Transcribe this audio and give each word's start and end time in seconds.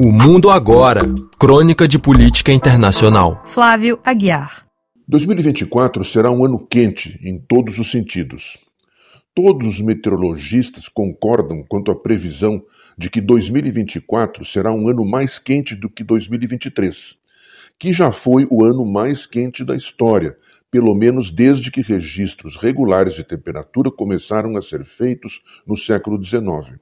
O 0.00 0.12
Mundo 0.12 0.48
Agora 0.48 1.12
Crônica 1.40 1.88
de 1.88 1.98
Política 1.98 2.52
Internacional. 2.52 3.42
Flávio 3.44 3.98
Aguiar. 4.04 4.64
2024 5.08 6.04
será 6.04 6.30
um 6.30 6.44
ano 6.44 6.64
quente 6.64 7.18
em 7.20 7.36
todos 7.36 7.80
os 7.80 7.90
sentidos. 7.90 8.56
Todos 9.34 9.66
os 9.66 9.80
meteorologistas 9.80 10.86
concordam 10.88 11.64
quanto 11.68 11.90
à 11.90 11.96
previsão 11.96 12.62
de 12.96 13.10
que 13.10 13.20
2024 13.20 14.44
será 14.44 14.72
um 14.72 14.88
ano 14.88 15.04
mais 15.04 15.36
quente 15.36 15.74
do 15.74 15.90
que 15.90 16.04
2023, 16.04 17.16
que 17.76 17.92
já 17.92 18.12
foi 18.12 18.46
o 18.52 18.62
ano 18.62 18.84
mais 18.84 19.26
quente 19.26 19.64
da 19.64 19.74
história, 19.74 20.36
pelo 20.70 20.94
menos 20.94 21.32
desde 21.32 21.72
que 21.72 21.82
registros 21.82 22.56
regulares 22.56 23.14
de 23.14 23.24
temperatura 23.24 23.90
começaram 23.90 24.56
a 24.56 24.62
ser 24.62 24.84
feitos 24.84 25.42
no 25.66 25.76
século 25.76 26.24
XIX. 26.24 26.78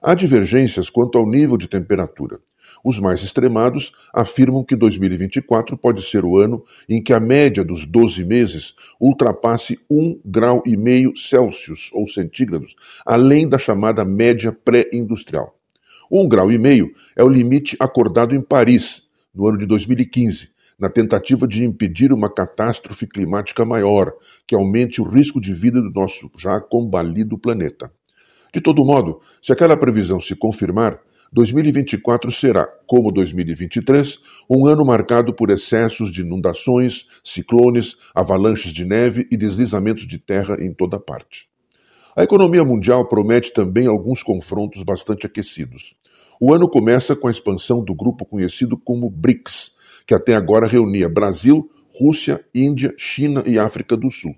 Há 0.00 0.14
divergências 0.14 0.88
quanto 0.88 1.18
ao 1.18 1.28
nível 1.28 1.56
de 1.56 1.66
temperatura. 1.66 2.38
Os 2.84 3.00
mais 3.00 3.20
extremados 3.20 3.92
afirmam 4.14 4.62
que 4.62 4.76
2024 4.76 5.76
pode 5.76 6.02
ser 6.02 6.24
o 6.24 6.36
ano 6.36 6.62
em 6.88 7.02
que 7.02 7.12
a 7.12 7.18
média 7.18 7.64
dos 7.64 7.84
12 7.84 8.24
meses 8.24 8.74
ultrapasse 9.00 9.76
1,5 9.90 10.20
grau 10.24 10.62
e 10.64 10.76
meio 10.76 11.16
Celsius 11.16 11.90
ou 11.92 12.06
centígrados, 12.06 12.76
além 13.04 13.48
da 13.48 13.58
chamada 13.58 14.04
média 14.04 14.52
pré-industrial. 14.52 15.52
1,5 16.12 16.28
grau 16.28 16.52
e 16.52 16.58
meio 16.58 16.92
é 17.16 17.24
o 17.24 17.28
limite 17.28 17.76
acordado 17.80 18.36
em 18.36 18.40
Paris 18.40 19.08
no 19.34 19.48
ano 19.48 19.58
de 19.58 19.66
2015, 19.66 20.50
na 20.78 20.88
tentativa 20.88 21.46
de 21.48 21.64
impedir 21.64 22.12
uma 22.12 22.32
catástrofe 22.32 23.04
climática 23.04 23.64
maior, 23.64 24.12
que 24.46 24.54
aumente 24.54 25.00
o 25.00 25.04
risco 25.04 25.40
de 25.40 25.52
vida 25.52 25.82
do 25.82 25.90
nosso 25.90 26.30
já 26.38 26.60
combalido 26.60 27.36
planeta. 27.36 27.90
De 28.52 28.60
todo 28.60 28.84
modo, 28.84 29.20
se 29.42 29.52
aquela 29.52 29.76
previsão 29.76 30.20
se 30.20 30.34
confirmar, 30.34 31.00
2024 31.30 32.32
será, 32.32 32.66
como 32.86 33.12
2023, 33.12 34.18
um 34.48 34.66
ano 34.66 34.84
marcado 34.84 35.34
por 35.34 35.50
excessos 35.50 36.10
de 36.10 36.22
inundações, 36.22 37.06
ciclones, 37.22 37.96
avalanches 38.14 38.72
de 38.72 38.84
neve 38.84 39.28
e 39.30 39.36
deslizamentos 39.36 40.06
de 40.06 40.18
terra 40.18 40.56
em 40.58 40.72
toda 40.72 40.98
parte. 40.98 41.48
A 42.16 42.22
economia 42.22 42.64
mundial 42.64 43.06
promete 43.06 43.52
também 43.52 43.86
alguns 43.86 44.22
confrontos 44.22 44.82
bastante 44.82 45.26
aquecidos. 45.26 45.94
O 46.40 46.54
ano 46.54 46.68
começa 46.68 47.14
com 47.14 47.28
a 47.28 47.30
expansão 47.30 47.84
do 47.84 47.94
grupo 47.94 48.24
conhecido 48.24 48.78
como 48.78 49.10
BRICS, 49.10 49.72
que 50.06 50.14
até 50.14 50.34
agora 50.34 50.66
reunia 50.66 51.08
Brasil, 51.08 51.70
Rússia, 52.00 52.42
Índia, 52.54 52.94
China 52.96 53.42
e 53.44 53.58
África 53.58 53.96
do 53.96 54.10
Sul. 54.10 54.34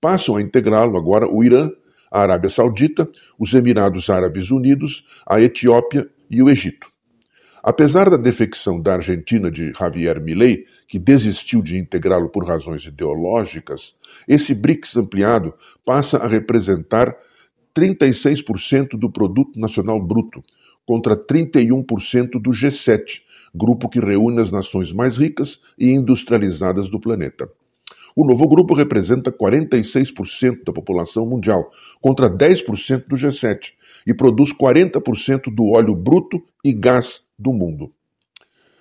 Passam 0.00 0.36
a 0.36 0.42
integrá-lo 0.42 0.96
agora 0.96 1.26
o 1.28 1.42
Irã, 1.42 1.70
a 2.10 2.22
Arábia 2.22 2.50
Saudita, 2.50 3.08
os 3.38 3.54
Emirados 3.54 4.10
Árabes 4.10 4.50
Unidos, 4.50 5.06
a 5.26 5.40
Etiópia 5.40 6.08
e 6.30 6.42
o 6.42 6.50
Egito. 6.50 6.88
Apesar 7.62 8.08
da 8.08 8.16
defecção 8.16 8.80
da 8.80 8.94
Argentina 8.94 9.50
de 9.50 9.72
Javier 9.72 10.18
Milei, 10.20 10.64
que 10.88 10.98
desistiu 10.98 11.60
de 11.60 11.76
integrá-lo 11.76 12.30
por 12.30 12.46
razões 12.46 12.84
ideológicas, 12.84 13.94
esse 14.26 14.54
BRICS 14.54 14.96
ampliado 14.96 15.54
passa 15.84 16.16
a 16.16 16.26
representar 16.26 17.14
36% 17.76 18.98
do 18.98 19.10
produto 19.10 19.60
nacional 19.60 20.00
bruto, 20.00 20.42
contra 20.86 21.14
31% 21.14 22.40
do 22.40 22.50
G7, 22.50 23.22
grupo 23.54 23.88
que 23.88 24.00
reúne 24.00 24.40
as 24.40 24.50
nações 24.50 24.92
mais 24.92 25.18
ricas 25.18 25.60
e 25.78 25.90
industrializadas 25.90 26.88
do 26.88 26.98
planeta. 26.98 27.48
O 28.16 28.26
novo 28.26 28.48
grupo 28.48 28.74
representa 28.74 29.30
46% 29.32 30.64
da 30.64 30.72
população 30.72 31.26
mundial, 31.26 31.70
contra 32.00 32.28
10% 32.28 33.06
do 33.06 33.16
G7, 33.16 33.72
e 34.06 34.14
produz 34.14 34.52
40% 34.52 35.54
do 35.54 35.72
óleo 35.72 35.94
bruto 35.94 36.42
e 36.64 36.72
gás 36.72 37.22
do 37.38 37.52
mundo. 37.52 37.92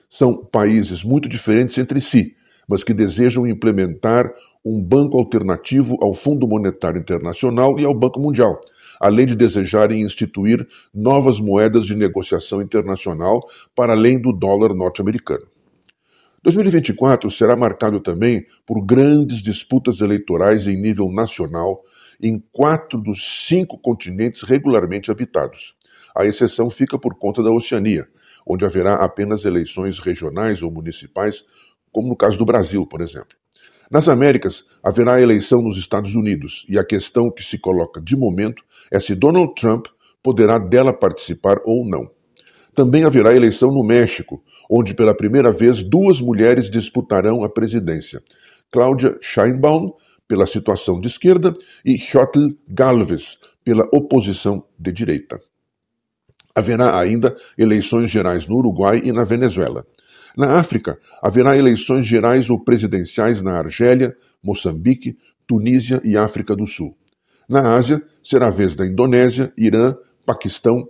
São 0.09 0.33
países 0.33 1.03
muito 1.03 1.29
diferentes 1.29 1.77
entre 1.77 2.01
si, 2.01 2.35
mas 2.67 2.83
que 2.83 2.93
desejam 2.93 3.47
implementar 3.47 4.31
um 4.65 4.81
banco 4.83 5.17
alternativo 5.17 5.97
ao 6.01 6.13
Fundo 6.13 6.47
Monetário 6.47 6.99
Internacional 6.99 7.79
e 7.79 7.85
ao 7.85 7.93
Banco 7.93 8.19
Mundial, 8.19 8.59
além 8.99 9.25
de 9.25 9.35
desejarem 9.35 10.01
instituir 10.01 10.67
novas 10.93 11.39
moedas 11.39 11.85
de 11.85 11.95
negociação 11.95 12.61
internacional 12.61 13.39
para 13.75 13.93
além 13.93 14.19
do 14.19 14.31
dólar 14.33 14.75
norte-americano. 14.75 15.45
2024 16.41 17.29
será 17.29 17.55
marcado 17.57 17.99
também 17.99 18.45
por 18.65 18.85
grandes 18.85 19.41
disputas 19.43 19.99
eleitorais 19.99 20.67
em 20.67 20.81
nível 20.81 21.07
nacional 21.11 21.81
em 22.21 22.41
quatro 22.51 22.99
dos 23.01 23.45
cinco 23.45 23.77
continentes 23.77 24.43
regularmente 24.43 25.11
habitados. 25.11 25.75
A 26.15 26.25
exceção 26.25 26.69
fica 26.69 26.97
por 26.97 27.17
conta 27.17 27.43
da 27.43 27.51
Oceania, 27.51 28.07
onde 28.47 28.65
haverá 28.65 28.95
apenas 29.03 29.43
eleições 29.43 29.99
regionais 29.99 30.63
ou 30.63 30.71
municipais, 30.71 31.43
como 31.91 32.07
no 32.07 32.15
caso 32.15 32.37
do 32.37 32.45
Brasil, 32.45 32.85
por 32.87 33.01
exemplo. 33.01 33.37
Nas 33.91 34.07
Américas, 34.07 34.65
haverá 34.83 35.21
eleição 35.21 35.59
nos 35.61 35.77
Estados 35.77 36.15
Unidos, 36.15 36.65
e 36.69 36.77
a 36.77 36.85
questão 36.85 37.31
que 37.31 37.43
se 37.43 37.59
coloca 37.59 37.99
de 37.99 38.15
momento 38.15 38.63
é 38.91 38.99
se 38.99 39.15
Donald 39.15 39.53
Trump 39.55 39.87
poderá 40.23 40.57
dela 40.57 40.93
participar 40.93 41.57
ou 41.65 41.89
não. 41.89 42.18
Também 42.75 43.03
haverá 43.03 43.35
eleição 43.35 43.71
no 43.71 43.83
México, 43.83 44.43
onde 44.69 44.93
pela 44.93 45.15
primeira 45.15 45.51
vez 45.51 45.83
duas 45.83 46.21
mulheres 46.21 46.69
disputarão 46.69 47.43
a 47.43 47.49
presidência: 47.49 48.21
Cláudia 48.71 49.17
Sheinbaum, 49.21 49.91
pela 50.27 50.45
situação 50.45 50.99
de 50.99 51.07
esquerda, 51.07 51.53
e 51.83 51.97
Xochitl 51.97 52.55
Galvez, 52.67 53.39
pela 53.63 53.87
oposição 53.93 54.63
de 54.77 54.91
direita. 54.91 55.39
Haverá 56.53 56.99
ainda 56.99 57.35
eleições 57.57 58.09
gerais 58.11 58.47
no 58.47 58.55
Uruguai 58.57 59.01
e 59.03 59.11
na 59.11 59.23
Venezuela. 59.23 59.85
Na 60.37 60.59
África, 60.59 60.99
haverá 61.21 61.57
eleições 61.57 62.05
gerais 62.05 62.49
ou 62.49 62.63
presidenciais 62.63 63.41
na 63.41 63.57
Argélia, 63.57 64.15
Moçambique, 64.43 65.17
Tunísia 65.47 65.99
e 66.03 66.15
África 66.15 66.55
do 66.55 66.67
Sul. 66.67 66.95
Na 67.47 67.75
Ásia, 67.75 68.01
será 68.23 68.47
a 68.47 68.51
vez 68.51 68.75
da 68.75 68.85
Indonésia, 68.85 69.51
Irã, 69.57 69.95
Paquistão, 70.25 70.87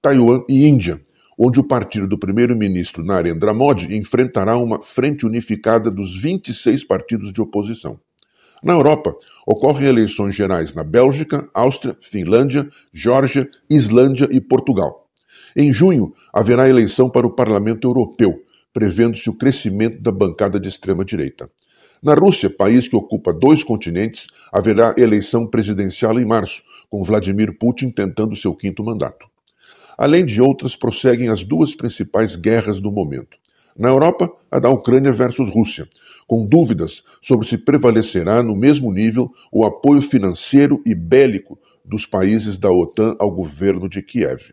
Taiwan 0.00 0.42
e 0.48 0.66
Índia, 0.66 1.00
onde 1.44 1.58
o 1.58 1.64
partido 1.64 2.06
do 2.06 2.16
primeiro-ministro 2.16 3.04
Narendra 3.04 3.52
Modi 3.52 3.96
enfrentará 3.96 4.56
uma 4.56 4.80
frente 4.80 5.26
unificada 5.26 5.90
dos 5.90 6.22
26 6.22 6.84
partidos 6.84 7.32
de 7.32 7.42
oposição. 7.42 7.98
Na 8.62 8.74
Europa, 8.74 9.12
ocorrem 9.44 9.88
eleições 9.88 10.36
gerais 10.36 10.72
na 10.72 10.84
Bélgica, 10.84 11.48
Áustria, 11.52 11.96
Finlândia, 12.00 12.68
Geórgia, 12.94 13.50
Islândia 13.68 14.28
e 14.30 14.40
Portugal. 14.40 15.08
Em 15.56 15.72
junho, 15.72 16.12
haverá 16.32 16.68
eleição 16.68 17.10
para 17.10 17.26
o 17.26 17.34
Parlamento 17.34 17.88
Europeu, 17.88 18.40
prevendo-se 18.72 19.28
o 19.28 19.36
crescimento 19.36 20.00
da 20.00 20.12
bancada 20.12 20.60
de 20.60 20.68
extrema-direita. 20.68 21.46
Na 22.00 22.14
Rússia, 22.14 22.54
país 22.56 22.86
que 22.86 22.94
ocupa 22.94 23.32
dois 23.32 23.64
continentes, 23.64 24.28
haverá 24.52 24.94
eleição 24.96 25.44
presidencial 25.48 26.20
em 26.20 26.24
março, 26.24 26.62
com 26.88 27.02
Vladimir 27.02 27.58
Putin 27.58 27.90
tentando 27.90 28.36
seu 28.36 28.54
quinto 28.54 28.84
mandato. 28.84 29.31
Além 29.96 30.24
de 30.24 30.40
outras, 30.40 30.76
prosseguem 30.76 31.28
as 31.28 31.44
duas 31.44 31.74
principais 31.74 32.36
guerras 32.36 32.80
do 32.80 32.90
momento. 32.90 33.36
Na 33.76 33.88
Europa, 33.88 34.30
a 34.50 34.58
da 34.58 34.68
Ucrânia 34.68 35.12
versus 35.12 35.48
Rússia, 35.48 35.88
com 36.26 36.46
dúvidas 36.46 37.02
sobre 37.20 37.46
se 37.46 37.56
prevalecerá 37.56 38.42
no 38.42 38.54
mesmo 38.54 38.92
nível 38.92 39.30
o 39.50 39.64
apoio 39.64 40.02
financeiro 40.02 40.82
e 40.84 40.94
bélico 40.94 41.58
dos 41.84 42.06
países 42.06 42.58
da 42.58 42.70
OTAN 42.70 43.16
ao 43.18 43.30
governo 43.30 43.88
de 43.88 44.02
Kiev. 44.02 44.52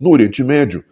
No 0.00 0.10
Oriente 0.10 0.42
Médio, 0.44 0.84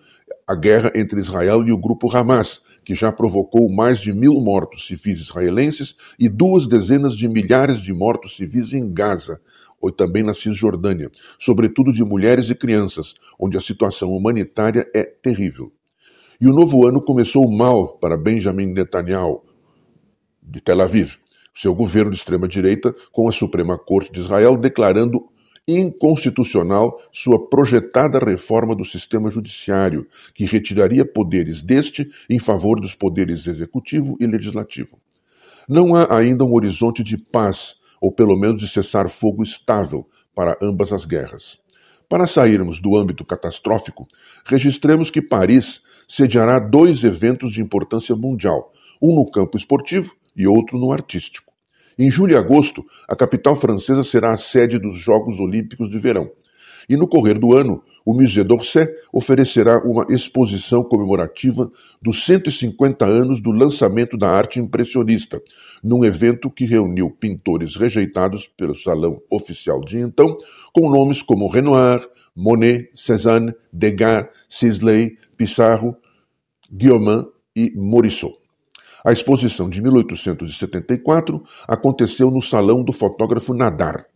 a 0.47 0.55
guerra 0.55 0.91
entre 0.95 1.21
Israel 1.21 1.67
e 1.67 1.73
o 1.73 1.79
grupo 1.79 2.15
Hamas, 2.15 2.61
que 2.85 2.95
já 2.95 3.13
provocou 3.13 3.71
mais 3.71 4.01
de 4.01 4.13
mil 4.13 4.35
mortos 4.41 4.87
civis 4.87 5.21
israelenses 5.21 5.95
e 6.19 6.29
duas 6.29 6.67
dezenas 6.67 7.17
de 7.17 7.29
milhares 7.29 7.81
de 7.81 7.93
mortos 7.93 8.37
civis 8.37 8.73
em 8.73 8.93
Gaza, 8.93 9.41
ou 9.81 9.91
também 9.91 10.23
na 10.23 10.35
Cisjordânia, 10.35 11.09
sobretudo 11.39 11.93
de 11.93 12.05
mulheres 12.05 12.51
e 12.51 12.55
crianças, 12.55 13.15
onde 13.39 13.57
a 13.57 13.61
situação 13.61 14.11
humanitária 14.11 14.87
é 14.95 15.05
terrível. 15.05 15.73
E 16.41 16.47
o 16.47 16.53
novo 16.53 16.87
ano 16.87 17.01
começou 17.01 17.51
mal 17.51 17.99
para 17.99 18.17
Benjamin 18.17 18.73
Netanyahu, 18.73 19.43
de 20.43 20.61
Tel 20.61 20.81
Aviv, 20.81 21.17
seu 21.55 21.75
governo 21.75 22.11
de 22.11 22.17
extrema-direita, 22.17 22.95
com 23.13 23.29
a 23.29 23.33
Suprema 23.33 23.79
Corte 23.79 24.13
de 24.13 24.21
Israel 24.21 24.57
declarando 24.57 25.29
inconstitucional 25.69 26.99
sua 27.13 27.49
projetada 27.49 28.19
reforma 28.19 28.75
do 28.75 28.85
sistema 28.85 29.31
judiciário, 29.31 30.07
que 30.35 30.45
retiraria 30.45 31.05
poderes 31.05 31.63
deste 31.63 32.11
em 32.29 32.39
favor 32.39 32.81
dos 32.81 32.95
poderes 32.95 33.47
executivo 33.47 34.17
e 34.19 34.27
legislativo. 34.27 34.99
Não 35.69 35.95
há 35.95 36.17
ainda 36.17 36.45
um 36.45 36.55
horizonte 36.55 37.05
de 37.05 37.17
paz 37.17 37.77
ou 38.01 38.11
pelo 38.13 38.39
menos 38.39 38.63
de 38.63 38.69
cessar 38.69 39.09
fogo 39.09 39.43
estável 39.43 40.07
para 40.35 40.57
ambas 40.63 40.93
as 40.93 41.05
guerras. 41.05 41.59
Para 42.09 42.27
sairmos 42.27 42.81
do 42.81 42.97
âmbito 42.97 43.25
catastrófico, 43.25 44.09
registremos 44.45 45.11
que 45.11 45.23
Paris 45.23 45.83
sediará 46.09 46.59
dois 46.59 47.05
eventos 47.05 47.53
de 47.53 47.63
importância 47.63 48.17
mundial, 48.17 48.73
um 49.01 49.15
no 49.15 49.31
campo 49.31 49.57
esportivo 49.57 50.13
e 50.37 50.47
outro 50.47 50.79
no 50.79 50.93
artístico. 50.93 51.53
Em 51.97 52.11
julho 52.11 52.33
e 52.33 52.37
agosto, 52.37 52.85
a 53.07 53.15
capital 53.15 53.55
francesa 53.55 54.03
será 54.03 54.33
a 54.33 54.37
sede 54.37 54.79
dos 54.79 54.99
Jogos 54.99 55.39
Olímpicos 55.39 55.91
de 55.91 55.99
Verão. 55.99 56.31
E 56.91 56.97
no 56.97 57.07
correr 57.07 57.39
do 57.39 57.55
ano, 57.57 57.85
o 58.05 58.13
Musée 58.13 58.43
d'Orsay 58.43 58.89
oferecerá 59.13 59.81
uma 59.85 60.05
exposição 60.11 60.83
comemorativa 60.83 61.71
dos 62.03 62.25
150 62.25 63.07
anos 63.07 63.41
do 63.41 63.53
lançamento 63.53 64.17
da 64.17 64.29
arte 64.29 64.59
impressionista, 64.59 65.41
num 65.85 66.05
evento 66.05 66.51
que 66.51 66.65
reuniu 66.65 67.09
pintores 67.09 67.77
rejeitados 67.77 68.49
pelo 68.49 68.75
salão 68.75 69.23
oficial 69.31 69.81
de 69.85 70.01
então, 70.01 70.37
com 70.75 70.91
nomes 70.91 71.23
como 71.23 71.47
Renoir, 71.47 72.05
Monet, 72.35 72.91
Cézanne, 72.97 73.55
Degas, 73.73 74.27
Sisley, 74.49 75.17
Pissarro, 75.37 75.97
Guillaumin 76.73 77.25
e 77.55 77.71
Morisot. 77.77 78.35
A 79.05 79.13
exposição 79.13 79.71
de 79.71 79.81
1874 79.81 81.41
aconteceu 81.69 82.33
no 82.33 82.43
salão 82.43 82.83
do 82.83 82.93
fotógrafo 82.93 83.55
Nadar. 83.55 84.07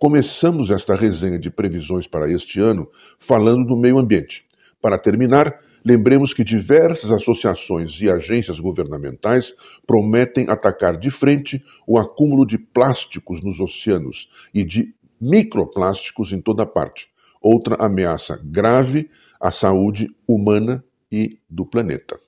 Começamos 0.00 0.70
esta 0.70 0.94
resenha 0.94 1.38
de 1.38 1.50
previsões 1.50 2.06
para 2.06 2.26
este 2.32 2.58
ano 2.58 2.88
falando 3.18 3.66
do 3.66 3.76
meio 3.76 3.98
ambiente. 3.98 4.46
Para 4.80 4.98
terminar, 4.98 5.60
lembremos 5.84 6.32
que 6.32 6.42
diversas 6.42 7.12
associações 7.12 8.00
e 8.00 8.08
agências 8.08 8.58
governamentais 8.58 9.52
prometem 9.86 10.48
atacar 10.48 10.96
de 10.96 11.10
frente 11.10 11.62
o 11.86 11.98
acúmulo 11.98 12.46
de 12.46 12.56
plásticos 12.56 13.44
nos 13.44 13.60
oceanos 13.60 14.30
e 14.54 14.64
de 14.64 14.94
microplásticos 15.20 16.32
em 16.32 16.40
toda 16.40 16.64
parte, 16.64 17.08
outra 17.38 17.76
ameaça 17.78 18.40
grave 18.42 19.06
à 19.38 19.50
saúde 19.50 20.08
humana 20.26 20.82
e 21.12 21.38
do 21.46 21.66
planeta. 21.66 22.18